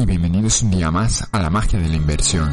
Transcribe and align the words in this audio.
Y 0.00 0.06
bienvenidos 0.06 0.62
un 0.62 0.70
día 0.70 0.90
más 0.90 1.28
a 1.30 1.42
la 1.42 1.50
magia 1.50 1.78
de 1.78 1.86
la 1.86 1.96
inversión. 1.96 2.50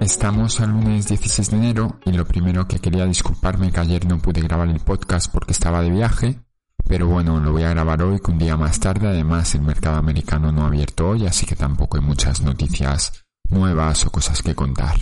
Estamos 0.00 0.58
al 0.58 0.70
lunes 0.72 1.06
16 1.06 1.50
de 1.52 1.56
enero 1.58 2.00
y 2.04 2.10
lo 2.10 2.26
primero 2.26 2.66
que 2.66 2.80
quería 2.80 3.06
disculparme 3.06 3.70
que 3.70 3.78
ayer 3.78 4.04
no 4.04 4.18
pude 4.18 4.40
grabar 4.40 4.68
el 4.68 4.80
podcast 4.80 5.30
porque 5.30 5.52
estaba 5.52 5.80
de 5.80 5.90
viaje, 5.90 6.40
pero 6.88 7.06
bueno, 7.06 7.38
lo 7.38 7.52
voy 7.52 7.62
a 7.62 7.70
grabar 7.70 8.02
hoy 8.02 8.18
que 8.18 8.32
un 8.32 8.38
día 8.38 8.56
más 8.56 8.80
tarde, 8.80 9.06
además 9.06 9.54
el 9.54 9.62
mercado 9.62 9.98
americano 9.98 10.50
no 10.50 10.64
ha 10.64 10.66
abierto 10.66 11.10
hoy, 11.10 11.24
así 11.24 11.46
que 11.46 11.54
tampoco 11.54 11.98
hay 11.98 12.02
muchas 12.02 12.40
noticias 12.40 13.12
nuevas 13.48 14.04
o 14.06 14.10
cosas 14.10 14.42
que 14.42 14.56
contar. 14.56 14.96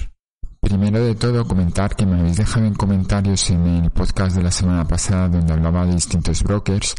Primero 0.60 1.02
de 1.02 1.14
todo, 1.14 1.48
comentar 1.48 1.96
que 1.96 2.04
me 2.04 2.20
habéis 2.20 2.36
dejado 2.36 2.66
en 2.66 2.74
comentarios 2.74 3.48
en 3.48 3.66
el 3.66 3.90
podcast 3.90 4.36
de 4.36 4.42
la 4.42 4.50
semana 4.50 4.86
pasada 4.86 5.30
donde 5.30 5.54
hablaba 5.54 5.86
de 5.86 5.94
distintos 5.94 6.42
brokers 6.42 6.94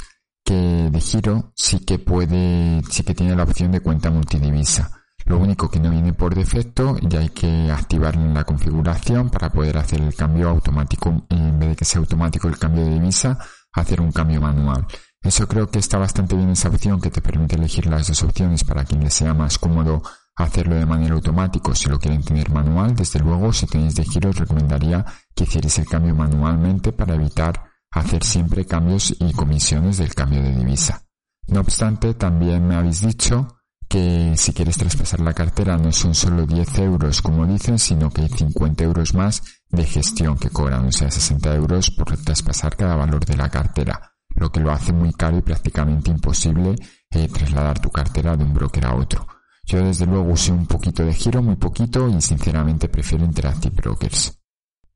de 0.53 0.99
giro 0.99 1.51
sí 1.55 1.79
que 1.79 1.99
puede, 1.99 2.81
sí 2.89 3.03
que 3.03 3.15
tiene 3.15 3.35
la 3.35 3.43
opción 3.43 3.71
de 3.71 3.79
cuenta 3.79 4.09
multidivisa. 4.09 5.01
Lo 5.25 5.37
único 5.37 5.69
que 5.69 5.79
no 5.79 5.89
viene 5.89 6.13
por 6.13 6.35
defecto 6.35 6.97
y 6.99 7.15
hay 7.15 7.29
que 7.29 7.71
activarlo 7.71 8.23
en 8.23 8.33
la 8.33 8.43
configuración 8.43 9.29
para 9.29 9.49
poder 9.49 9.77
hacer 9.77 10.01
el 10.01 10.15
cambio 10.15 10.49
automático, 10.49 11.25
en 11.29 11.59
vez 11.59 11.69
de 11.69 11.75
que 11.75 11.85
sea 11.85 11.99
automático 11.99 12.47
el 12.47 12.57
cambio 12.57 12.83
de 12.83 12.93
divisa, 12.95 13.37
hacer 13.73 14.01
un 14.01 14.11
cambio 14.11 14.41
manual. 14.41 14.85
Eso 15.21 15.47
creo 15.47 15.69
que 15.69 15.79
está 15.79 15.97
bastante 15.97 16.35
bien 16.35 16.49
esa 16.49 16.69
opción 16.69 16.99
que 16.99 17.11
te 17.11 17.21
permite 17.21 17.55
elegir 17.55 17.85
las 17.85 18.07
dos 18.07 18.23
opciones 18.23 18.63
para 18.63 18.83
quien 18.83 19.03
le 19.03 19.09
sea 19.11 19.33
más 19.33 19.59
cómodo 19.59 20.01
hacerlo 20.35 20.75
de 20.75 20.85
manera 20.85 21.13
automática 21.13 21.75
si 21.75 21.89
lo 21.89 21.99
quieren 21.99 22.23
tener 22.23 22.49
manual. 22.49 22.95
Desde 22.95 23.19
luego, 23.19 23.53
si 23.53 23.67
tenéis 23.67 23.95
de 23.95 24.03
giro, 24.03 24.31
os 24.31 24.37
recomendaría 24.37 25.05
que 25.35 25.43
hicierais 25.43 25.77
el 25.79 25.85
cambio 25.85 26.15
manualmente 26.15 26.91
para 26.91 27.15
evitar 27.15 27.70
hacer 27.91 28.23
siempre 28.23 28.65
cambios 28.65 29.15
y 29.19 29.33
comisiones 29.33 29.97
del 29.97 30.13
cambio 30.15 30.41
de 30.41 30.55
divisa. 30.55 31.03
No 31.47 31.59
obstante, 31.59 32.13
también 32.13 32.65
me 32.65 32.75
habéis 32.75 33.01
dicho 33.01 33.57
que 33.89 34.33
si 34.37 34.53
quieres 34.53 34.77
traspasar 34.77 35.19
la 35.19 35.33
cartera 35.33 35.77
no 35.77 35.91
son 35.91 36.15
solo 36.15 36.45
10 36.45 36.79
euros 36.79 37.21
como 37.21 37.45
dicen, 37.45 37.77
sino 37.77 38.09
que 38.09 38.21
hay 38.21 38.29
50 38.29 38.85
euros 38.85 39.13
más 39.13 39.43
de 39.69 39.83
gestión 39.83 40.37
que 40.37 40.49
cobran, 40.49 40.87
o 40.87 40.91
sea, 40.93 41.11
60 41.11 41.53
euros 41.55 41.91
por 41.91 42.15
traspasar 42.17 42.77
cada 42.77 42.95
valor 42.95 43.25
de 43.25 43.35
la 43.35 43.49
cartera, 43.49 44.13
lo 44.35 44.49
que 44.49 44.61
lo 44.61 44.71
hace 44.71 44.93
muy 44.93 45.11
caro 45.11 45.39
y 45.39 45.41
prácticamente 45.41 46.09
imposible 46.09 46.75
eh, 47.09 47.27
trasladar 47.27 47.79
tu 47.79 47.89
cartera 47.89 48.37
de 48.37 48.45
un 48.45 48.53
broker 48.53 48.85
a 48.85 48.95
otro. 48.95 49.27
Yo 49.65 49.83
desde 49.83 50.05
luego 50.05 50.31
usé 50.31 50.53
un 50.53 50.67
poquito 50.67 51.03
de 51.03 51.13
giro, 51.13 51.41
muy 51.41 51.57
poquito, 51.57 52.07
y 52.07 52.21
sinceramente 52.21 52.87
prefiero 52.87 53.25
Interactive 53.25 53.75
Brokers. 53.75 54.40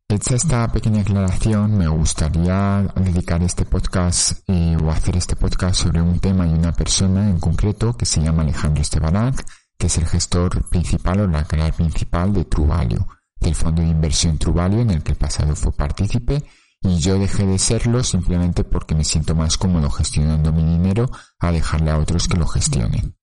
Hecha 0.07 0.35
esta 0.35 0.67
pequeña 0.67 1.01
aclaración, 1.01 1.79
me 1.79 1.87
gustaría 1.87 2.83
dedicar 2.95 3.41
este 3.41 3.65
podcast 3.65 4.47
o 4.47 4.91
hacer 4.91 5.17
este 5.17 5.35
podcast 5.35 5.81
sobre 5.81 5.99
un 5.99 6.19
tema 6.19 6.45
y 6.45 6.53
una 6.53 6.71
persona 6.71 7.27
en 7.27 7.39
concreto 7.39 7.97
que 7.97 8.05
se 8.05 8.21
llama 8.21 8.43
Alejandro 8.43 8.83
Estebanac, 8.83 9.43
que 9.79 9.87
es 9.87 9.97
el 9.97 10.05
gestor 10.05 10.69
principal 10.69 11.21
o 11.21 11.27
la 11.27 11.43
cara 11.43 11.71
principal 11.71 12.31
de 12.33 12.45
Truvalio, 12.45 13.07
del 13.39 13.55
fondo 13.55 13.81
de 13.81 13.87
inversión 13.87 14.37
Truvalio 14.37 14.81
en 14.81 14.91
el 14.91 15.01
que 15.01 15.13
el 15.13 15.17
pasado 15.17 15.55
fue 15.55 15.71
partícipe 15.71 16.43
y 16.81 16.99
yo 16.99 17.17
dejé 17.17 17.47
de 17.47 17.57
serlo 17.57 18.03
simplemente 18.03 18.63
porque 18.63 18.93
me 18.93 19.03
siento 19.03 19.33
más 19.33 19.57
cómodo 19.57 19.89
gestionando 19.89 20.53
mi 20.53 20.63
dinero 20.63 21.09
a 21.39 21.51
dejarle 21.51 21.89
a 21.89 21.97
otros 21.97 22.27
que 22.27 22.37
lo 22.37 22.45
gestionen. 22.45 23.15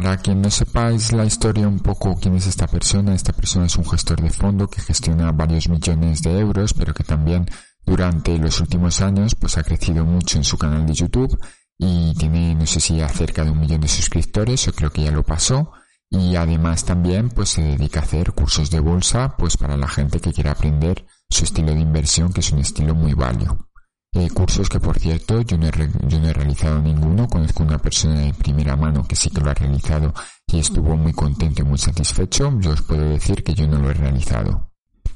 Para 0.00 0.16
quien 0.16 0.40
no 0.40 0.50
sepáis 0.50 1.12
la 1.12 1.26
historia 1.26 1.68
un 1.68 1.78
poco 1.78 2.16
quién 2.18 2.34
es 2.34 2.46
esta 2.46 2.66
persona, 2.66 3.14
esta 3.14 3.34
persona 3.34 3.66
es 3.66 3.76
un 3.76 3.84
gestor 3.84 4.22
de 4.22 4.30
fondo 4.30 4.66
que 4.66 4.80
gestiona 4.80 5.30
varios 5.30 5.68
millones 5.68 6.22
de 6.22 6.38
euros, 6.38 6.72
pero 6.72 6.94
que 6.94 7.04
también 7.04 7.44
durante 7.84 8.38
los 8.38 8.62
últimos 8.62 9.02
años 9.02 9.34
pues 9.34 9.58
ha 9.58 9.62
crecido 9.62 10.06
mucho 10.06 10.38
en 10.38 10.44
su 10.44 10.56
canal 10.56 10.86
de 10.86 10.94
YouTube 10.94 11.38
y 11.76 12.14
tiene 12.14 12.54
no 12.54 12.64
sé 12.64 12.80
si 12.80 12.96
ya 12.96 13.10
cerca 13.10 13.44
de 13.44 13.50
un 13.50 13.60
millón 13.60 13.82
de 13.82 13.88
suscriptores 13.88 14.66
o 14.68 14.72
creo 14.72 14.90
que 14.90 15.02
ya 15.02 15.10
lo 15.10 15.22
pasó 15.22 15.70
y 16.08 16.34
además 16.34 16.86
también 16.86 17.28
pues 17.28 17.50
se 17.50 17.60
dedica 17.60 18.00
a 18.00 18.04
hacer 18.04 18.32
cursos 18.32 18.70
de 18.70 18.80
bolsa 18.80 19.36
pues 19.36 19.58
para 19.58 19.76
la 19.76 19.86
gente 19.86 20.18
que 20.18 20.32
quiera 20.32 20.52
aprender 20.52 21.04
su 21.28 21.44
estilo 21.44 21.74
de 21.74 21.80
inversión 21.80 22.32
que 22.32 22.40
es 22.40 22.50
un 22.52 22.60
estilo 22.60 22.94
muy 22.94 23.12
válido. 23.12 23.69
Eh, 24.12 24.28
cursos 24.30 24.68
que, 24.68 24.80
por 24.80 24.98
cierto, 24.98 25.40
yo 25.42 25.56
no, 25.56 25.66
he 25.68 26.32
realizado 26.32 26.80
ninguno. 26.80 27.28
Conozco 27.28 27.62
una 27.62 27.78
persona 27.78 28.20
de 28.20 28.34
primera 28.34 28.76
mano 28.76 29.06
que 29.06 29.14
sí 29.14 29.30
que 29.30 29.40
lo 29.40 29.50
ha 29.50 29.54
realizado 29.54 30.12
y 30.48 30.58
estuvo 30.58 30.96
muy 30.96 31.12
contento 31.12 31.62
y 31.62 31.64
muy 31.64 31.78
satisfecho. 31.78 32.52
Yo 32.58 32.72
os 32.72 32.82
puedo 32.82 33.08
decir 33.08 33.44
que 33.44 33.54
yo 33.54 33.68
no 33.68 33.78
lo 33.78 33.90
he 33.90 33.94
realizado. 33.94 34.70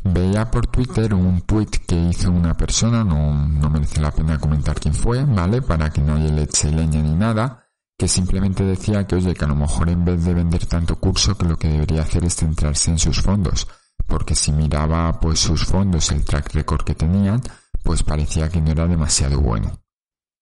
Veía 0.05 0.51
por 0.51 0.67
Twitter 0.69 1.15
un 1.15 1.41
tweet 1.41 1.71
que 1.87 1.97
hizo 1.97 2.31
una 2.31 2.55
persona, 2.55 3.03
no, 3.03 3.49
no 3.49 3.71
merece 3.71 4.01
la 4.01 4.13
pena 4.13 4.39
comentar 4.39 4.79
quién 4.79 4.95
fue, 4.95 5.25
¿vale? 5.25 5.63
Para 5.63 5.91
que 5.91 6.03
nadie 6.03 6.31
le 6.31 6.43
eche 6.43 6.71
leña 6.71 7.01
ni 7.03 7.15
nada, 7.15 7.65
que 7.99 8.07
simplemente 8.07 8.63
decía 8.65 9.07
que, 9.07 9.17
oye, 9.17 9.35
que 9.35 9.45
a 9.45 9.49
lo 9.49 9.57
mejor 9.57 9.89
en 9.89 10.05
vez 10.05 10.23
de 10.25 10.35
vender 10.35 10.67
tanto 10.67 10.97
curso, 10.97 11.37
que 11.37 11.47
lo 11.47 11.57
que 11.57 11.69
debería 11.69 12.03
hacer 12.03 12.25
es 12.25 12.37
centrarse 12.37 12.91
en 12.91 12.99
sus 12.99 13.23
fondos. 13.23 13.67
Porque 14.07 14.35
si 14.35 14.53
miraba, 14.53 15.19
pues, 15.19 15.41
sus 15.41 15.65
fondos, 15.65 16.13
el 16.13 16.25
track 16.25 16.53
record 16.55 16.85
que 16.85 16.95
tenían, 16.95 17.41
pues 17.85 18.03
parecía 18.03 18.49
que 18.49 18.61
no 18.61 18.73
era 18.73 18.89
demasiado 18.89 19.41
bueno. 19.41 19.81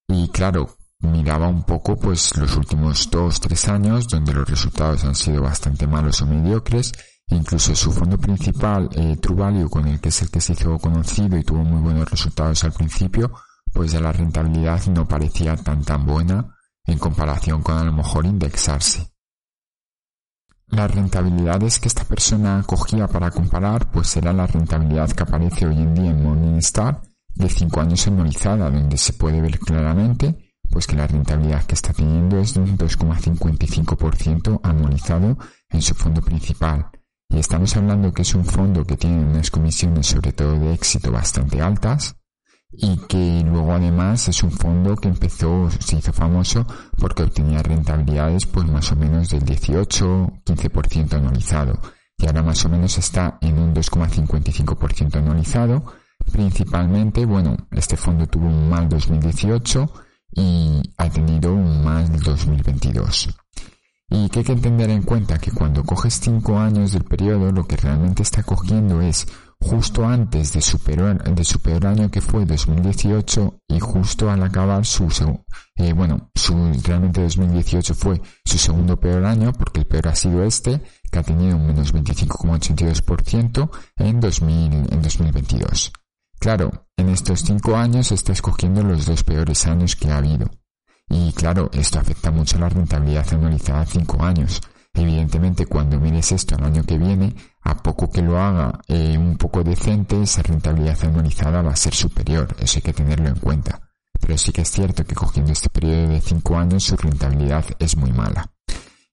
Y 0.08 0.28
claro, 0.28 0.76
miraba 1.00 1.48
un 1.48 1.64
poco 1.64 1.97
pues 1.97 2.36
los 2.36 2.56
últimos 2.56 3.10
dos, 3.10 3.41
tres 3.41 3.69
años 3.69 4.06
donde 4.08 4.32
los 4.32 4.48
resultados 4.48 5.04
han 5.04 5.14
sido 5.14 5.42
bastante 5.42 5.86
malos 5.86 6.22
o 6.22 6.26
mediocres, 6.26 6.92
incluso 7.28 7.75
su 7.75 7.92
fondo 7.92 8.16
principal, 8.16 8.88
eh, 8.92 9.16
con 9.69 9.88
el 9.88 10.00
que 10.00 10.10
es 10.10 10.22
el 10.22 10.30
que 10.30 10.41
se 10.41 10.53
hizo 10.53 10.78
conocido 10.78 11.36
y 11.36 11.42
tuvo 11.42 11.64
muy 11.64 11.80
buenos 11.80 12.08
resultados 12.08 12.62
al 12.62 12.72
principio, 12.72 13.32
pues 13.72 13.92
ya 13.92 14.00
la 14.00 14.12
rentabilidad 14.12 14.86
no 14.86 15.06
parecía 15.09 15.56
tan 15.56 15.82
tan 15.82 16.06
buena 16.06 16.56
en 16.84 16.98
comparación 16.98 17.62
con 17.62 17.76
a 17.76 17.84
lo 17.84 17.92
mejor 17.92 18.26
indexarse. 18.26 19.09
Las 20.69 20.91
rentabilidades 20.91 21.80
que 21.80 21.88
esta 21.88 22.04
persona 22.04 22.62
cogía 22.66 23.09
para 23.09 23.30
comparar 23.30 23.91
pues 23.91 24.16
era 24.16 24.32
la 24.32 24.47
rentabilidad 24.47 25.10
que 25.10 25.22
aparece 25.22 25.66
hoy 25.66 25.76
en 25.76 25.94
día 25.94 26.10
en 26.10 26.22
Morningstar 26.22 27.03
de 27.34 27.48
5 27.48 27.81
años 27.81 28.06
anualizada, 28.06 28.70
donde 28.70 28.97
se 28.97 29.12
puede 29.12 29.41
ver 29.41 29.59
claramente 29.59 30.53
pues 30.72 30.87
que 30.87 30.97
la 30.97 31.06
rentabilidad 31.06 31.65
que 31.65 31.75
está 31.75 31.93
teniendo 31.93 32.38
es 32.38 32.54
de 32.54 32.60
un 32.60 32.78
2,55% 32.78 34.60
anualizado 34.62 35.37
en 35.69 35.82
su 35.82 35.94
fondo 35.94 36.22
principal. 36.22 36.91
Y 37.28 37.38
estamos 37.38 37.76
hablando 37.76 38.12
que 38.12 38.22
es 38.22 38.34
un 38.34 38.44
fondo 38.44 38.84
que 38.84 38.97
tiene 38.97 39.22
unas 39.22 39.50
comisiones 39.50 40.06
sobre 40.06 40.32
todo 40.32 40.59
de 40.59 40.72
éxito 40.72 41.12
bastante 41.12 41.60
altas 41.60 42.16
y 42.72 42.97
que 43.06 43.42
luego 43.44 43.72
además 43.72 44.28
es 44.28 44.42
un 44.42 44.50
fondo 44.50 44.97
que 44.97 45.09
empezó, 45.09 45.71
se 45.78 45.97
hizo 45.97 46.12
famoso 46.12 46.66
porque 46.98 47.22
obtenía 47.22 47.62
rentabilidades 47.62 48.47
pues 48.47 48.66
más 48.66 48.91
o 48.92 48.97
menos 48.97 49.28
del 49.28 49.44
18-15% 49.44 51.12
anualizado 51.12 51.78
y 52.16 52.26
ahora 52.26 52.42
más 52.42 52.65
o 52.65 52.71
menos 52.71 52.97
está 52.97 53.38
en 53.42 53.59
un 53.59 53.75
2,55% 53.75 55.16
anualizado 55.16 55.84
Principalmente, 56.31 57.25
bueno, 57.27 57.56
este 57.71 57.97
fondo 57.97 58.27
tuvo 58.27 58.47
un 58.47 58.69
mal 58.69 58.88
2018 58.88 59.93
y 60.34 60.80
ha 60.97 61.10
tenido 61.10 61.53
un 61.53 61.83
mal 61.84 62.09
2022. 62.21 63.30
Y 64.15 64.28
que 64.28 64.41
hay 64.41 64.45
que 64.45 64.53
entender 64.53 64.91
en 64.91 65.03
cuenta 65.03 65.39
que 65.39 65.51
cuando 65.51 65.84
coges 65.84 66.21
5 66.21 66.59
años 66.59 66.92
del 66.92 67.04
periodo, 67.04 67.51
lo 67.51 67.66
que 67.66 67.77
realmente 67.77 68.22
está 68.22 68.42
cogiendo 68.42 69.01
es 69.01 69.27
justo 69.63 70.07
antes 70.07 70.53
de 70.53 70.60
su 70.60 70.78
peor, 70.80 71.86
año 71.86 72.10
que 72.10 72.21
fue 72.21 72.45
2018 72.45 73.60
y 73.69 73.80
justo 73.80 74.28
al 74.30 74.42
acabar 74.42 74.84
su, 74.84 75.09
eh, 75.77 75.92
bueno, 75.92 76.30
su, 76.34 76.54
realmente 76.84 77.22
2018 77.22 77.95
fue 77.95 78.21
su 78.45 78.59
segundo 78.59 78.98
peor 78.98 79.24
año 79.24 79.53
porque 79.53 79.80
el 79.80 79.86
peor 79.86 80.09
ha 80.09 80.15
sido 80.15 80.42
este, 80.42 80.83
que 81.10 81.19
ha 81.19 81.22
tenido 81.22 81.57
un 81.57 81.66
menos 81.66 81.95
25,82% 81.95 83.71
en, 83.97 84.21
2000, 84.21 84.72
en 84.91 85.03
2022. 85.03 85.92
Claro, 86.42 86.89
en 86.97 87.09
estos 87.09 87.42
cinco 87.42 87.77
años 87.77 88.10
está 88.10 88.33
escogiendo 88.33 88.83
los 88.83 89.06
dos 89.06 89.22
peores 89.22 89.65
años 89.68 89.94
que 89.94 90.10
ha 90.10 90.16
habido. 90.16 90.50
Y 91.09 91.33
claro, 91.34 91.71
esto 91.72 92.00
afecta 92.00 92.33
mucho 92.33 92.56
a 92.56 92.62
la 92.62 92.68
rentabilidad 92.68 93.33
anualizada 93.33 93.83
a 93.83 93.86
cinco 93.86 94.21
años. 94.24 94.60
Evidentemente, 94.92 95.66
cuando 95.66 96.00
mires 96.00 96.33
esto 96.33 96.56
el 96.56 96.65
año 96.65 96.83
que 96.83 96.98
viene, 96.98 97.33
a 97.60 97.77
poco 97.77 98.10
que 98.10 98.22
lo 98.22 98.41
haga 98.41 98.80
eh, 98.89 99.16
un 99.16 99.36
poco 99.36 99.62
decente, 99.62 100.21
esa 100.21 100.42
rentabilidad 100.42 100.98
anualizada 101.04 101.62
va 101.62 101.71
a 101.71 101.77
ser 101.77 101.94
superior. 101.94 102.56
Eso 102.59 102.78
hay 102.78 102.83
que 102.83 102.92
tenerlo 102.92 103.28
en 103.28 103.36
cuenta. 103.36 103.80
pero 104.21 104.36
sí 104.36 104.50
que 104.50 104.62
es 104.62 104.71
cierto 104.72 105.04
que 105.04 105.15
cogiendo 105.15 105.53
este 105.53 105.68
periodo 105.68 106.09
de 106.09 106.21
5 106.21 106.56
años 106.56 106.83
su 106.83 106.97
rentabilidad 106.97 107.65
es 107.78 107.97
muy 107.97 108.10
mala. 108.10 108.50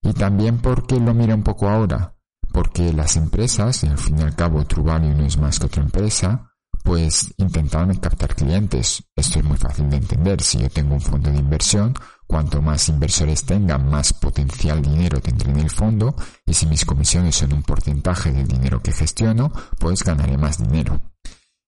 Y 0.01 0.13
también 0.13 0.57
porque 0.57 0.99
lo 0.99 1.13
mira 1.13 1.35
un 1.35 1.43
poco 1.43 1.69
ahora, 1.69 2.15
porque 2.51 2.91
las 2.91 3.17
empresas, 3.17 3.83
y 3.83 3.87
al 3.87 3.99
fin 3.99 4.17
y 4.17 4.23
al 4.23 4.35
cabo 4.35 4.65
Truvalue 4.65 5.13
no 5.13 5.25
es 5.25 5.37
más 5.37 5.59
que 5.59 5.67
otra 5.67 5.83
empresa, 5.83 6.48
pues 6.89 7.31
intentaban 7.37 7.95
captar 7.97 8.33
clientes. 8.33 9.03
Esto 9.15 9.37
es 9.37 9.45
muy 9.45 9.57
fácil 9.57 9.91
de 9.91 9.97
entender. 9.97 10.41
Si 10.41 10.57
yo 10.57 10.71
tengo 10.71 10.95
un 10.95 11.01
fondo 11.01 11.29
de 11.29 11.37
inversión, 11.37 11.93
cuanto 12.25 12.63
más 12.63 12.89
inversores 12.89 13.45
tenga, 13.45 13.77
más 13.77 14.11
potencial 14.11 14.81
dinero 14.81 15.21
tendré 15.21 15.51
en 15.51 15.59
el 15.59 15.69
fondo 15.69 16.15
y 16.47 16.53
si 16.55 16.65
mis 16.65 16.85
comisiones 16.85 17.35
son 17.35 17.53
un 17.53 17.61
porcentaje 17.61 18.31
del 18.31 18.47
dinero 18.47 18.81
que 18.81 18.91
gestiono, 18.91 19.51
pues 19.77 20.01
ganaré 20.01 20.35
más 20.39 20.57
dinero. 20.57 20.99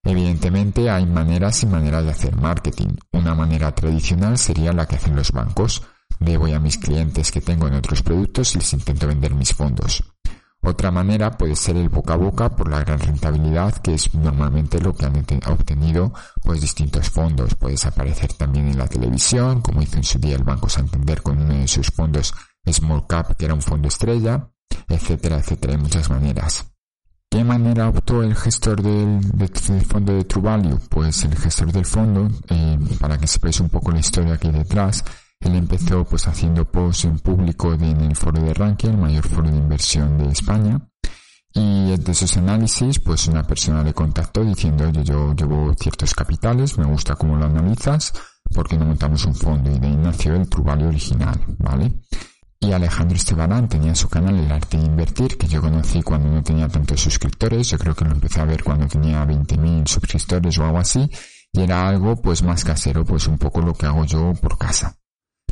Evidentemente 0.04 0.90
hay 0.90 1.06
maneras 1.06 1.62
y 1.62 1.68
maneras 1.68 2.04
de 2.04 2.10
hacer 2.10 2.36
marketing. 2.36 2.96
Una 3.12 3.36
manera 3.36 3.76
tradicional 3.76 4.40
sería 4.40 4.74
la 4.74 4.88
que 4.88 4.96
hacen 4.96 5.16
los 5.16 5.32
bancos. 5.32 5.84
Voy 6.20 6.54
a 6.54 6.60
mis 6.60 6.80
clientes 6.80 7.32
que 7.32 7.42
tengo 7.42 7.68
en 7.68 7.76
otros 7.76 8.02
productos 8.02 8.56
y 8.56 8.58
les 8.58 8.74
intento 8.74 9.06
vender 9.06 9.36
mis 9.36 9.54
fondos. 9.54 10.04
Otra 10.64 10.92
manera 10.92 11.32
puede 11.32 11.56
ser 11.56 11.76
el 11.76 11.90
boca 11.90 12.14
a 12.14 12.18
boca 12.18 12.50
por 12.50 12.70
la 12.70 12.82
gran 12.82 13.00
rentabilidad 13.00 13.74
que 13.78 13.96
es 13.96 14.14
normalmente 14.14 14.80
lo 14.80 14.94
que 14.94 15.06
han 15.06 15.26
obtenido 15.48 16.14
pues 16.44 16.62
distintos 16.62 17.10
fondos. 17.10 17.56
Puedes 17.56 17.86
aparecer 17.86 18.34
también 18.34 18.68
en 18.68 18.78
la 18.78 18.88
televisión, 18.88 19.62
como 19.62 19.82
hizo 19.82 19.98
en 19.98 20.04
su 20.04 20.20
día 20.20 20.36
el 20.36 20.44
Banco 20.44 20.70
Santander 20.70 21.24
con 21.24 21.42
uno 21.42 21.56
de 21.56 21.68
sus 21.68 21.88
fondos 21.88 22.34
Small 22.70 23.08
Cap, 23.08 23.36
que 23.36 23.46
era 23.46 23.56
un 23.56 23.62
fondo 23.62 23.88
estrella, 23.88 24.50
etcétera, 24.88 25.38
etcétera, 25.40 25.74
de 25.74 25.80
muchas 25.80 26.10
maneras. 26.10 26.66
¿Qué 27.30 27.46
manera 27.46 27.88
optó 27.88 28.22
el 28.24 28.36
gestor 28.36 28.82
del, 28.82 29.22
fondo 29.88 30.14
de 30.14 30.26
True 30.26 30.44
Value? 30.44 30.80
Pues 30.90 31.24
el 31.24 31.36
gestor 31.38 31.72
del 31.72 31.86
fondo, 31.86 32.30
eh, 32.50 32.78
para 33.00 33.18
que 33.18 33.26
sepáis 33.26 33.62
un 33.62 33.70
poco 33.70 33.90
la 33.92 34.00
historia 34.00 34.38
que 34.38 34.50
hay 34.50 34.54
detrás, 34.54 35.04
él 35.42 35.56
empezó 35.56 36.06
pues 36.06 36.28
haciendo 36.28 36.66
posts 36.66 37.06
en 37.06 37.20
público 37.20 37.74
en 37.74 38.02
el 38.02 38.16
foro 38.16 38.42
de 38.42 38.54
Rankia, 38.54 38.92
el 38.92 38.98
mayor 38.98 39.28
foro 39.28 39.50
de 39.50 39.58
inversión 39.58 40.18
de 40.18 40.30
España. 40.32 40.80
Y 41.54 41.98
de 41.98 42.12
esos 42.12 42.38
análisis, 42.38 43.00
pues 43.00 43.28
una 43.28 43.44
persona 43.44 43.84
le 43.84 43.94
contactó 43.94 44.44
diciendo, 44.44 44.88
oye, 44.88 45.04
yo 45.04 45.34
llevo 45.34 45.74
ciertos 45.78 46.14
capitales, 46.14 46.78
me 46.78 46.86
gusta 46.86 47.16
cómo 47.16 47.36
lo 47.36 47.46
analizas, 47.46 48.14
porque 48.54 48.78
no 48.78 48.86
montamos 48.86 49.26
un 49.26 49.36
fondo? 49.36 49.70
Y 49.70 49.80
de 49.80 49.88
ahí 49.88 49.98
nació 49.98 50.36
el 50.36 50.48
True 50.48 50.72
original, 50.86 51.38
¿vale? 51.58 51.92
Y 52.60 52.72
Alejandro 52.72 53.18
Estebarán 53.18 53.68
tenía 53.68 53.96
su 53.96 54.08
canal 54.08 54.38
El 54.38 54.52
Arte 54.52 54.78
de 54.78 54.86
Invertir, 54.86 55.38
que 55.38 55.48
yo 55.48 55.60
conocí 55.60 56.04
cuando 56.04 56.30
no 56.30 56.44
tenía 56.44 56.70
tantos 56.70 57.02
suscriptores, 57.02 57.68
yo 57.70 57.78
creo 57.80 57.96
que 57.96 58.06
lo 58.06 58.12
empecé 58.12 58.40
a 58.40 58.46
ver 58.46 58.64
cuando 58.64 58.88
tenía 58.88 59.26
20.000 59.26 59.88
suscriptores 59.88 60.58
o 60.60 60.66
algo 60.66 60.78
así, 60.78 61.10
y 61.52 61.62
era 61.62 61.90
algo 61.90 62.16
pues 62.22 62.44
más 62.44 62.64
casero, 62.64 63.04
pues 63.04 63.28
un 63.28 63.40
poco 63.40 63.62
lo 63.62 63.74
que 63.74 63.88
hago 63.88 64.06
yo 64.06 64.34
por 64.40 64.58
casa. 64.60 65.01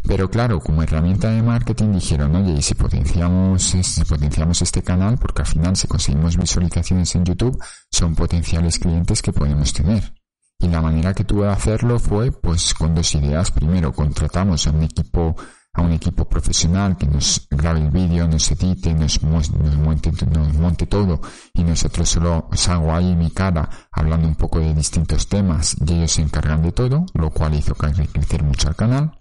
Pero 0.07 0.29
claro, 0.29 0.59
como 0.59 0.83
herramienta 0.83 1.29
de 1.29 1.43
marketing 1.43 1.93
dijeron, 1.93 2.35
oye, 2.35 2.53
y 2.53 2.61
si 2.61 2.73
potenciamos, 2.73 3.63
si 3.63 4.03
potenciamos 4.05 4.61
este 4.61 4.81
canal, 4.81 5.17
porque 5.17 5.41
al 5.41 5.47
final 5.47 5.75
si 5.75 5.87
conseguimos 5.87 6.37
visualizaciones 6.37 7.13
en 7.15 7.25
YouTube, 7.25 7.61
son 7.91 8.15
potenciales 8.15 8.79
clientes 8.79 9.21
que 9.21 9.33
podemos 9.33 9.73
tener. 9.73 10.13
Y 10.61 10.67
la 10.67 10.81
manera 10.81 11.13
que 11.13 11.23
tuve 11.23 11.45
de 11.45 11.53
hacerlo 11.53 11.99
fue, 11.99 12.31
pues, 12.33 12.73
con 12.73 12.93
dos 12.93 13.15
ideas. 13.15 13.49
Primero, 13.51 13.93
contratamos 13.93 14.67
a 14.67 14.71
un 14.71 14.83
equipo, 14.83 15.35
a 15.73 15.81
un 15.81 15.93
equipo 15.93 16.27
profesional 16.27 16.97
que 16.97 17.07
nos 17.07 17.47
grabe 17.49 17.79
el 17.79 17.89
vídeo, 17.91 18.27
nos 18.27 18.51
edite, 18.51 18.93
nos, 18.93 19.23
nos, 19.23 19.51
monte, 19.77 20.11
nos 20.25 20.53
monte 20.55 20.85
todo 20.85 21.21
y 21.53 21.63
nosotros 21.63 22.09
solo 22.09 22.49
salgo 22.53 22.93
ahí 22.93 23.15
mi 23.15 23.31
cara 23.31 23.69
hablando 23.91 24.27
un 24.27 24.35
poco 24.35 24.59
de 24.59 24.73
distintos 24.73 25.27
temas 25.27 25.77
y 25.85 25.93
ellos 25.93 26.11
se 26.11 26.23
encargan 26.23 26.61
de 26.61 26.73
todo, 26.73 27.05
lo 27.13 27.29
cual 27.29 27.53
hizo 27.53 27.73
crecer 27.75 28.43
mucho 28.43 28.67
el 28.69 28.75
canal. 28.75 29.18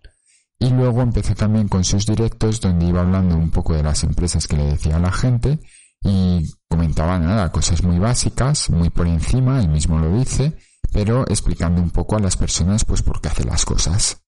Y 0.59 0.71
luego 0.71 1.03
empecé 1.03 1.35
también 1.35 1.69
con 1.69 1.85
sus 1.85 2.05
directos 2.05 2.61
donde 2.61 2.87
iba 2.87 3.01
hablando 3.01 3.37
un 3.37 3.51
poco 3.51 3.75
de 3.75 3.83
las 3.83 4.03
empresas 4.03 4.49
que 4.49 4.57
le 4.57 4.65
decía 4.65 4.97
a 4.97 5.01
la 5.01 5.13
gente 5.13 5.61
y 6.03 6.43
comentaba 6.69 7.19
nada, 7.19 7.51
cosas 7.53 7.83
muy 7.83 7.99
básicas, 7.99 8.71
muy 8.71 8.91
por 8.91 9.07
encima, 9.07 9.61
él 9.61 9.69
mismo 9.69 9.99
lo 9.99 10.17
dice, 10.17 10.57
pero 10.93 11.23
explicando 11.29 11.81
un 11.81 11.91
poco 11.91 12.17
a 12.17 12.21
las 12.21 12.37
personas 12.37 12.85
pues 12.85 13.03
por 13.03 13.21
qué 13.21 13.29
hace 13.29 13.45
las 13.45 13.65
cosas. 13.65 14.23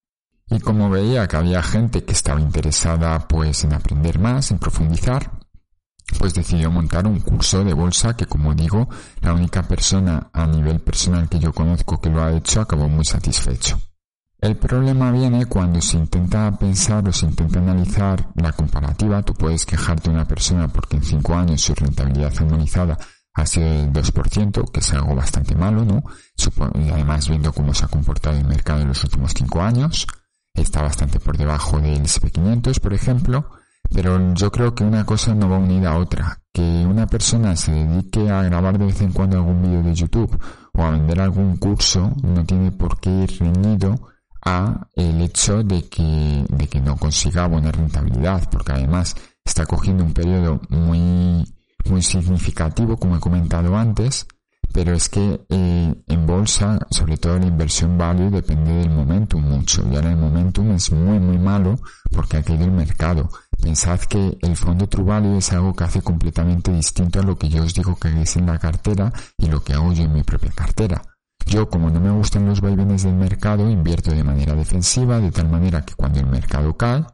Y 0.49 0.61
como 0.61 0.91
veía 0.91 1.29
que 1.29 1.37
había 1.37 1.63
gente 1.63 2.05
que 2.05 2.13
estaba 2.13 2.41
interesada 2.41 3.27
pues 3.27 3.65
en 3.65 3.73
aprender 3.73 4.19
más, 4.19 4.51
en 4.51 4.59
profundizar, 4.59 5.31
pues 6.19 6.35
decidió 6.35 6.71
montar 6.71 7.07
un 7.07 7.21
curso 7.21 7.65
de 7.65 7.73
bolsa 7.73 8.17
que 8.17 8.27
como 8.27 8.55
digo, 8.55 8.89
la 9.21 9.33
única 9.33 9.63
persona 9.63 10.31
a 10.33 10.47
nivel 10.47 10.81
personal 10.81 11.29
que 11.29 11.39
yo 11.39 11.53
conozco 11.53 12.01
que 12.01 12.11
lo 12.11 12.23
ha 12.23 12.33
hecho 12.33 12.61
acabó 12.61 12.89
muy 12.89 13.05
satisfecho. 13.05 13.81
El 14.41 14.57
problema 14.57 15.13
viene 15.13 15.45
cuando 15.45 15.83
se 15.83 15.99
intenta 15.99 16.51
pensar 16.57 17.07
o 17.07 17.13
se 17.13 17.27
intenta 17.27 17.59
analizar 17.59 18.27
la 18.37 18.53
comparativa. 18.53 19.23
Tú 19.23 19.35
puedes 19.35 19.67
quejarte 19.67 20.09
de 20.09 20.17
una 20.17 20.25
persona 20.25 20.67
porque 20.67 20.97
en 20.97 21.03
cinco 21.03 21.35
años 21.35 21.61
su 21.61 21.75
rentabilidad 21.75 22.33
anualizada 22.39 22.97
ha 23.35 23.45
sido 23.45 23.69
del 23.69 23.93
2%, 23.93 24.71
que 24.71 24.81
es 24.81 24.93
algo 24.95 25.15
bastante 25.15 25.55
malo, 25.55 25.85
¿no? 25.85 26.03
Y 26.75 26.89
además 26.89 27.29
viendo 27.29 27.53
cómo 27.53 27.75
se 27.75 27.85
ha 27.85 27.89
comportado 27.89 28.39
el 28.39 28.47
mercado 28.47 28.81
en 28.81 28.89
los 28.89 29.05
últimos 29.05 29.35
cinco 29.35 29.61
años, 29.61 30.07
está 30.55 30.81
bastante 30.81 31.21
por 31.21 31.37
debajo 31.37 31.79
del 31.79 32.03
SP500, 32.03 32.81
por 32.81 32.95
ejemplo. 32.95 33.51
Pero 33.93 34.35
yo 34.35 34.51
creo 34.51 34.75
que 34.75 34.85
una 34.85 35.05
cosa 35.05 35.35
no 35.35 35.51
va 35.51 35.59
unida 35.59 35.91
a 35.91 35.99
otra. 35.99 36.41
Que 36.53 36.63
una 36.63 37.07
persona 37.07 37.57
se 37.57 37.73
dedique 37.73 38.31
a 38.31 38.43
grabar 38.43 38.79
de 38.79 38.87
vez 38.87 39.03
en 39.03 39.13
cuando 39.13 39.37
algún 39.37 39.61
vídeo 39.61 39.83
de 39.83 39.95
YouTube 39.95 40.39
o 40.73 40.83
a 40.83 40.91
vender 40.91 41.21
algún 41.21 41.59
curso 41.59 42.11
no 42.23 42.45
tiene 42.47 42.73
por 42.73 42.99
qué 43.01 43.11
ir 43.11 43.39
reñido 43.39 44.11
a 44.45 44.89
el 44.95 45.21
hecho 45.21 45.63
de 45.63 45.89
que, 45.89 46.45
de 46.49 46.69
que 46.69 46.81
no 46.81 46.97
consiga 46.97 47.47
buena 47.47 47.71
rentabilidad, 47.73 48.49
porque 48.51 48.73
además 48.73 49.17
está 49.45 49.67
cogiendo 49.67 50.05
un 50.05 50.13
periodo 50.13 50.61
muy, 50.69 51.45
muy 51.85 52.03
significativo, 52.03 52.97
como 52.97 53.17
he 53.17 53.21
comentado 53.21 53.77
antes, 53.77 54.27
pero 54.73 54.95
es 54.95 55.09
que 55.09 55.45
eh, 55.49 55.95
en 56.07 56.27
bolsa, 56.27 56.79
sobre 56.91 57.17
todo 57.17 57.39
la 57.39 57.47
inversión 57.47 57.99
value, 57.99 58.31
depende 58.31 58.73
del 58.73 58.91
momentum 58.91 59.43
mucho. 59.43 59.85
Y 59.91 59.97
ahora 59.97 60.11
el 60.11 60.17
momentum 60.17 60.71
es 60.73 60.93
muy, 60.93 61.19
muy 61.19 61.39
malo 61.39 61.81
porque 62.13 62.37
ha 62.37 62.43
caído 62.43 62.65
el 62.65 62.71
mercado. 62.71 63.29
Pensad 63.61 64.01
que 64.01 64.39
el 64.41 64.57
fondo 64.57 64.89
True 64.89 65.05
Value 65.05 65.39
es 65.39 65.53
algo 65.53 65.75
que 65.75 65.85
hace 65.85 66.03
completamente 66.03 66.73
distinto 66.73 67.21
a 67.21 67.23
lo 67.23 67.37
que 67.37 67.49
yo 67.49 67.65
os 67.65 67.75
digo 67.75 67.97
que 67.97 68.23
es 68.23 68.37
en 68.37 68.47
la 68.47 68.59
cartera 68.59 69.13
y 69.39 69.47
lo 69.47 69.63
que 69.63 69.75
hago 69.75 69.93
yo 69.93 70.05
en 70.05 70.13
mi 70.13 70.23
propia 70.23 70.53
cartera. 70.53 71.03
Yo, 71.47 71.69
como 71.69 71.91
no 71.91 72.01
me 72.01 72.11
gustan 72.11 72.47
los 72.47 72.61
vaivenes 72.61 73.03
del 73.03 73.15
mercado, 73.15 73.69
invierto 73.69 74.11
de 74.13 74.23
manera 74.25 74.55
defensiva, 74.55 75.19
de 75.19 75.31
tal 75.31 75.49
manera 75.49 75.83
que 75.83 75.95
cuando 75.95 76.21
el 76.21 76.27
mercado 76.27 76.77
cae, 76.77 77.05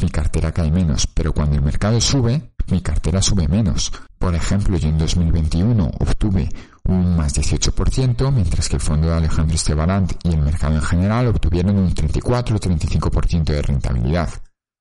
mi 0.00 0.08
cartera 0.08 0.52
cae 0.52 0.70
menos, 0.70 1.06
pero 1.06 1.32
cuando 1.32 1.56
el 1.56 1.62
mercado 1.62 2.00
sube, 2.00 2.52
mi 2.70 2.80
cartera 2.80 3.20
sube 3.20 3.48
menos. 3.48 3.92
Por 4.18 4.34
ejemplo, 4.34 4.76
yo 4.76 4.88
en 4.88 4.98
2021 4.98 5.90
obtuve 6.00 6.48
un 6.84 7.16
más 7.16 7.34
18%, 7.34 8.32
mientras 8.32 8.68
que 8.68 8.76
el 8.76 8.82
fondo 8.82 9.08
de 9.08 9.14
Alejandro 9.14 9.54
Estebalant 9.54 10.12
y 10.24 10.32
el 10.32 10.40
mercado 10.40 10.74
en 10.74 10.82
general 10.82 11.26
obtuvieron 11.26 11.76
un 11.76 11.94
34 11.94 12.56
o 12.56 12.58
35% 12.58 13.44
de 13.44 13.62
rentabilidad. 13.62 14.30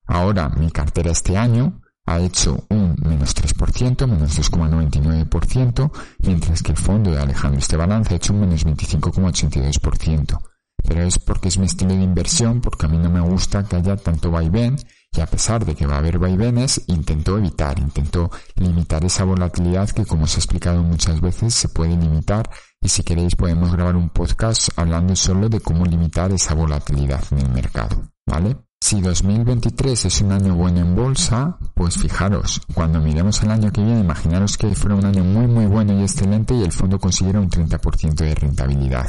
Ahora, 0.08 0.50
mi 0.50 0.72
cartera 0.72 1.12
este 1.12 1.38
año 1.38 1.81
ha 2.06 2.20
hecho 2.20 2.66
un 2.70 2.96
menos 3.04 3.36
3%, 3.36 4.08
menos 4.08 4.40
2,99%, 4.40 5.92
mientras 6.24 6.64
que 6.64 6.72
el 6.72 6.78
fondo 6.78 7.12
de 7.12 7.20
Alejandro 7.20 7.60
Esteban 7.60 7.92
ha 7.92 8.14
hecho 8.14 8.34
un 8.34 8.42
menos 8.42 8.66
25,82%. 8.66 10.40
Pero 10.84 11.04
es 11.04 11.20
porque 11.20 11.50
es 11.50 11.58
mi 11.58 11.66
estilo 11.66 11.96
de 11.96 12.04
inversión, 12.04 12.60
porque 12.60 12.88
a 12.88 12.90
mí 12.90 12.98
no 12.98 13.10
me 13.10 13.22
gusta 13.22 13.64
que 13.64 13.76
haya 13.76 13.96
tanto 13.98 14.32
vaivén, 14.32 14.78
y 15.14 15.20
a 15.20 15.26
pesar 15.26 15.66
de 15.66 15.76
que 15.76 15.86
va 15.86 15.96
a 15.96 15.98
haber 15.98 16.18
vaivenes, 16.20 16.82
intento 16.88 17.38
evitar, 17.38 17.78
intento 17.80 18.32
limitar 18.56 19.04
esa 19.04 19.26
volatilidad 19.26 19.90
que 19.90 20.06
como 20.06 20.24
os 20.24 20.36
he 20.36 20.40
explicado 20.40 20.82
muchas 20.84 21.20
veces 21.20 21.54
se 21.54 21.68
puede 21.68 21.98
limitar 21.98 22.50
y 22.80 22.88
si 22.88 23.04
queréis 23.04 23.36
podemos 23.36 23.74
grabar 23.74 23.98
un 23.98 24.10
podcast 24.10 24.70
hablando 24.78 25.16
solo 25.18 25.50
de 25.50 25.60
cómo 25.60 25.86
limitar 25.86 26.32
esa 26.32 26.54
volatilidad 26.54 27.24
en 27.32 27.40
el 27.40 27.50
mercado, 27.50 28.02
¿vale? 28.26 28.56
Si 28.84 29.00
2023 29.00 30.06
es 30.06 30.22
un 30.22 30.32
año 30.32 30.56
bueno 30.56 30.80
en 30.80 30.96
bolsa, 30.96 31.56
pues 31.76 31.98
fijaros, 31.98 32.62
cuando 32.74 33.00
miremos 33.00 33.42
el 33.44 33.52
año 33.52 33.72
que 33.72 33.84
viene, 33.84 34.00
imaginaros 34.00 34.58
que 34.58 34.74
fuera 34.74 34.96
un 34.96 35.06
año 35.06 35.24
muy 35.24 35.46
muy 35.46 35.68
bueno 35.68 35.98
y 35.98 36.02
excelente 36.02 36.56
y 36.56 36.64
el 36.64 36.72
fondo 36.72 37.00
consiguiera 37.00 37.40
un 37.40 37.50
30% 37.50 38.16
de 38.16 38.34
rentabilidad. 38.34 39.06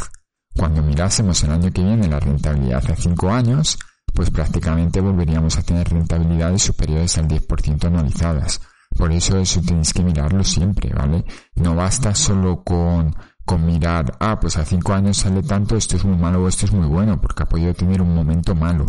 Cuando 0.54 0.82
mirásemos 0.82 1.42
el 1.44 1.52
año 1.52 1.72
que 1.72 1.82
viene 1.82 2.06
la 2.06 2.20
rentabilidad 2.20 2.84
a 2.90 2.94
5 2.94 3.30
años, 3.30 3.78
pues 4.12 4.30
prácticamente 4.30 5.00
volveríamos 5.00 5.56
a 5.56 5.62
tener 5.62 5.88
rentabilidades 5.88 6.62
superiores 6.62 7.16
al 7.16 7.26
10% 7.26 7.86
anualizadas. 7.86 8.60
Por 8.94 9.10
eso 9.10 9.38
eso 9.38 9.62
tenéis 9.62 9.94
que 9.94 10.04
mirarlo 10.04 10.44
siempre, 10.44 10.92
¿vale? 10.94 11.24
No 11.56 11.74
basta 11.74 12.14
solo 12.14 12.62
con, 12.62 13.16
con 13.46 13.64
mirar, 13.64 14.18
ah, 14.20 14.38
pues 14.38 14.58
a 14.58 14.66
5 14.66 14.92
años 14.92 15.16
sale 15.16 15.42
tanto, 15.42 15.76
esto 15.76 15.96
es 15.96 16.04
muy 16.04 16.18
malo 16.18 16.44
o 16.44 16.48
esto 16.48 16.66
es 16.66 16.72
muy 16.72 16.86
bueno, 16.86 17.18
porque 17.22 17.44
ha 17.44 17.48
podido 17.48 17.72
tener 17.72 18.02
un 18.02 18.14
momento 18.14 18.54
malo 18.54 18.84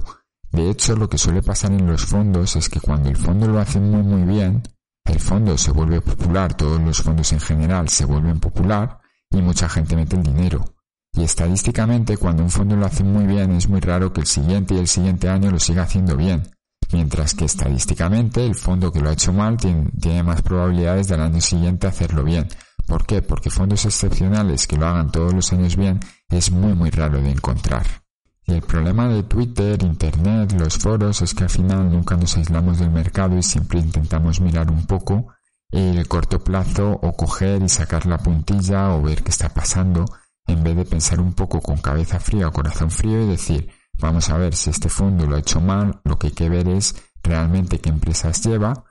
de 0.53 0.69
hecho, 0.69 0.95
lo 0.95 1.10
que 1.10 1.17
suele 1.17 1.41
pasar 1.41 1.72
en 1.72 1.88
los 1.88 2.05
fondos 2.05 2.55
es 2.55 2.69
que 2.69 2.79
cuando 2.79 3.10
el 3.10 3.17
fondo 3.17 3.48
lo 3.48 3.60
hace 3.60 3.79
muy 3.79 4.03
muy 4.03 4.22
bien, 4.22 4.62
el 5.03 5.19
fondo 5.19 5.57
se 5.57 5.72
vuelve 5.72 6.00
popular, 6.00 6.53
todos 6.53 6.79
los 6.79 7.01
fondos 7.01 7.33
en 7.33 7.39
general 7.39 7.89
se 7.89 8.05
vuelven 8.05 8.39
popular 8.39 9.00
y 9.31 9.41
mucha 9.41 9.67
gente 9.67 9.95
mete 9.95 10.15
el 10.15 10.22
dinero. 10.22 10.63
Y 11.12 11.24
estadísticamente, 11.24 12.17
cuando 12.17 12.43
un 12.43 12.51
fondo 12.51 12.75
lo 12.75 12.86
hace 12.86 13.03
muy 13.03 13.25
bien, 13.25 13.51
es 13.53 13.67
muy 13.67 13.79
raro 13.79 14.13
que 14.13 14.22
el 14.22 14.27
siguiente 14.27 14.75
y 14.75 14.77
el 14.77 14.88
siguiente 14.88 15.27
año 15.27 15.50
lo 15.50 15.60
siga 15.60 15.83
haciendo 15.83 16.15
bien. 16.15 16.43
Mientras 16.91 17.33
que 17.33 17.45
estadísticamente 17.45 18.45
el 18.45 18.53
fondo 18.53 18.91
que 18.91 19.01
lo 19.01 19.10
ha 19.10 19.13
hecho 19.13 19.33
mal 19.33 19.57
tiene, 19.57 20.22
más 20.22 20.43
probabilidades 20.43 21.07
del 21.07 21.22
año 21.22 21.41
siguiente 21.41 21.88
hacerlo 21.88 22.24
bien. 22.24 22.48
¿Por 22.86 23.07
qué? 23.07 23.24
Porque 23.24 23.50
fondos 23.50 23.86
excepcionales 23.86 24.67
que 24.67 24.77
lo 24.77 24.86
hagan 24.86 25.12
todos 25.12 25.33
los 25.33 25.51
años 25.51 25.75
bien 25.75 26.00
es 26.29 26.51
muy 26.51 26.74
muy 26.74 26.91
raro 26.91 27.19
de 27.19 27.31
encontrar. 27.31 28.02
Y 28.45 28.53
el 28.53 28.62
problema 28.62 29.07
de 29.07 29.23
Twitter, 29.23 29.81
Internet, 29.83 30.53
los 30.53 30.77
foros 30.77 31.21
es 31.21 31.33
que 31.33 31.43
al 31.43 31.50
final 31.50 31.89
nunca 31.89 32.15
nos 32.17 32.35
aislamos 32.35 32.79
del 32.79 32.91
mercado 32.91 33.38
y 33.38 33.43
siempre 33.43 33.79
intentamos 33.79 34.41
mirar 34.41 34.69
un 34.69 34.85
poco 34.85 35.33
el 35.71 36.07
corto 36.07 36.43
plazo 36.43 36.91
o 37.01 37.13
coger 37.13 37.62
y 37.63 37.69
sacar 37.69 38.05
la 38.05 38.17
puntilla 38.17 38.93
o 38.93 39.01
ver 39.01 39.23
qué 39.23 39.31
está 39.31 39.50
pasando 39.50 40.05
en 40.45 40.63
vez 40.63 40.75
de 40.75 40.85
pensar 40.85 41.19
un 41.19 41.33
poco 41.33 41.62
con 41.62 41.77
cabeza 41.77 42.19
fría 42.19 42.47
o 42.47 42.51
corazón 42.51 42.91
frío 42.91 43.23
y 43.23 43.27
decir, 43.27 43.69
vamos 43.97 44.29
a 44.29 44.38
ver 44.38 44.55
si 44.55 44.69
este 44.69 44.89
fondo 44.89 45.25
lo 45.25 45.35
ha 45.35 45.39
hecho 45.39 45.62
mal, 45.62 46.01
lo 46.03 46.19
que 46.19 46.27
hay 46.27 46.33
que 46.33 46.50
ver 46.50 46.67
es 46.67 46.95
realmente 47.23 47.79
qué 47.79 47.89
empresas 47.89 48.43
lleva, 48.43 48.83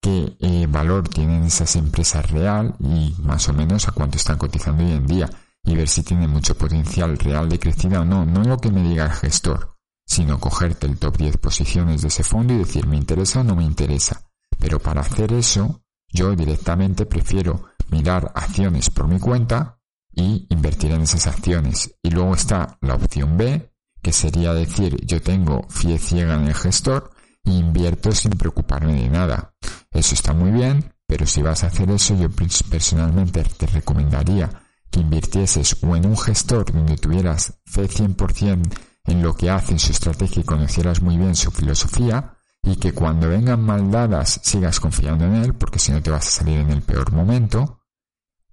qué 0.00 0.36
eh, 0.40 0.66
valor 0.68 1.08
tienen 1.08 1.44
esas 1.44 1.74
empresas 1.76 2.30
real 2.30 2.74
y 2.78 3.14
más 3.22 3.48
o 3.48 3.54
menos 3.54 3.88
a 3.88 3.92
cuánto 3.92 4.16
están 4.16 4.38
cotizando 4.38 4.84
hoy 4.84 4.92
en 4.92 5.06
día 5.06 5.30
y 5.68 5.76
ver 5.76 5.88
si 5.88 6.02
tiene 6.02 6.26
mucho 6.26 6.56
potencial 6.56 7.18
real 7.18 7.48
de 7.48 7.58
crecida 7.58 8.00
o 8.00 8.04
no, 8.04 8.24
no 8.24 8.42
lo 8.42 8.56
que 8.56 8.70
me 8.70 8.82
diga 8.82 9.04
el 9.04 9.12
gestor, 9.12 9.76
sino 10.06 10.40
cogerte 10.40 10.86
el 10.86 10.98
top 10.98 11.18
10 11.18 11.36
posiciones 11.36 12.00
de 12.00 12.08
ese 12.08 12.24
fondo 12.24 12.54
y 12.54 12.58
decir 12.58 12.86
me 12.86 12.96
interesa 12.96 13.40
o 13.40 13.44
no 13.44 13.54
me 13.54 13.64
interesa. 13.64 14.22
Pero 14.58 14.78
para 14.78 15.02
hacer 15.02 15.30
eso, 15.34 15.82
yo 16.10 16.34
directamente 16.34 17.04
prefiero 17.04 17.66
mirar 17.90 18.32
acciones 18.34 18.88
por 18.88 19.08
mi 19.08 19.20
cuenta 19.20 19.78
y 20.10 20.46
invertir 20.48 20.92
en 20.92 21.02
esas 21.02 21.26
acciones. 21.26 21.94
Y 22.02 22.10
luego 22.10 22.34
está 22.34 22.78
la 22.80 22.94
opción 22.94 23.36
B, 23.36 23.70
que 24.00 24.12
sería 24.12 24.54
decir 24.54 24.96
yo 25.04 25.20
tengo 25.20 25.66
fie 25.68 25.98
ciega 25.98 26.36
en 26.36 26.46
el 26.46 26.54
gestor 26.54 27.10
e 27.44 27.50
invierto 27.50 28.10
sin 28.12 28.30
preocuparme 28.32 28.94
de 28.94 29.10
nada. 29.10 29.54
Eso 29.90 30.14
está 30.14 30.32
muy 30.32 30.50
bien, 30.50 30.94
pero 31.06 31.26
si 31.26 31.42
vas 31.42 31.62
a 31.62 31.66
hacer 31.66 31.90
eso 31.90 32.16
yo 32.16 32.30
personalmente 32.70 33.44
te 33.44 33.66
recomendaría 33.66 34.48
que 34.90 35.00
invirtieses 35.00 35.76
o 35.82 35.96
en 35.96 36.06
un 36.06 36.16
gestor 36.16 36.72
donde 36.72 36.96
tuvieras 36.96 37.54
fe 37.66 37.88
100% 37.88 38.78
en 39.04 39.22
lo 39.22 39.34
que 39.34 39.50
hace, 39.50 39.72
en 39.72 39.78
su 39.78 39.92
estrategia 39.92 40.40
y 40.40 40.44
conocieras 40.44 41.02
muy 41.02 41.16
bien 41.16 41.34
su 41.34 41.50
filosofía 41.50 42.34
y 42.62 42.76
que 42.76 42.92
cuando 42.92 43.28
vengan 43.28 43.62
mal 43.62 43.90
dadas 43.90 44.40
sigas 44.42 44.80
confiando 44.80 45.24
en 45.24 45.36
él 45.36 45.54
porque 45.54 45.78
si 45.78 45.92
no 45.92 46.02
te 46.02 46.10
vas 46.10 46.26
a 46.26 46.30
salir 46.30 46.58
en 46.58 46.70
el 46.70 46.82
peor 46.82 47.12
momento 47.12 47.82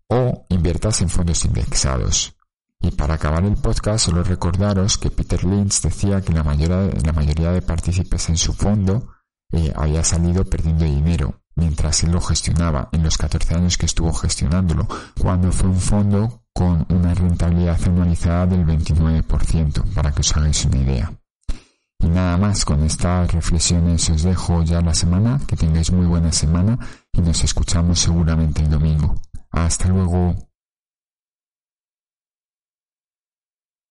o 0.08 0.46
inviertas 0.50 1.01
en 1.01 1.10
fondos 1.10 1.44
indexados. 1.46 2.36
Y 2.80 2.92
para 2.92 3.15
acabar 3.15 3.44
el 3.44 3.56
podcast 3.56 4.06
solo 4.06 4.24
recordaros 4.24 4.98
que 4.98 5.10
Peter 5.10 5.44
Lynch 5.44 5.82
decía 5.82 6.22
que 6.22 6.34
la 6.34 6.44
mayoría, 6.44 6.92
la 7.04 7.13
mayoría 7.13 7.51
de 7.51 7.62
partícipes 7.62 8.30
en 8.30 8.38
su 8.38 8.54
fondo 8.54 9.10
eh, 9.51 9.74
había 9.75 10.04
salido 10.04 10.46
perdiendo 10.46 10.86
dinero 10.86 11.44
mientras 11.55 12.03
él 12.03 12.12
lo 12.12 12.21
gestionaba 12.21 12.89
en 12.91 13.03
los 13.03 13.17
14 13.17 13.55
años 13.55 13.77
que 13.77 13.85
estuvo 13.85 14.13
gestionándolo, 14.13 14.88
cuando 15.19 15.51
fue 15.51 15.69
un 15.69 15.79
fondo 15.79 16.41
con 16.53 16.85
una 16.89 17.13
rentabilidad 17.13 17.79
anualizada 17.85 18.45
del 18.47 18.65
29%, 18.65 19.83
para 19.93 20.12
que 20.12 20.21
os 20.21 20.35
hagáis 20.38 20.65
una 20.65 20.77
idea. 20.77 21.12
Y 22.00 22.07
nada 22.07 22.38
más, 22.38 22.65
con 22.65 22.83
estas 22.83 23.31
reflexiones 23.31 24.09
os 24.09 24.24
dejo 24.24 24.63
ya 24.63 24.81
la 24.81 24.93
semana, 24.93 25.39
que 25.47 25.55
tengáis 25.55 25.91
muy 25.91 26.05
buena 26.05 26.31
semana 26.31 26.77
y 27.12 27.21
nos 27.21 27.43
escuchamos 27.43 28.00
seguramente 28.00 28.62
el 28.62 28.69
domingo. 28.69 29.15
Hasta 29.51 29.88
luego. 29.88 30.35